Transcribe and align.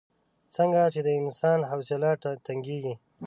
څنګه 0.55 0.81
چې 0.93 0.99
د 1.05 1.09
انسان 1.21 1.59
حوصله 1.69 2.09
تنګېږي. 2.47 2.93